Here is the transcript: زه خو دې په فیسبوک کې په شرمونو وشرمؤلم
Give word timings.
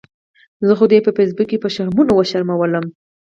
زه 0.67 0.73
خو 0.77 0.85
دې 0.91 0.99
په 1.05 1.11
فیسبوک 1.17 1.47
کې 1.49 1.61
په 1.63 1.69
شرمونو 1.75 2.11
وشرمؤلم 2.15 2.85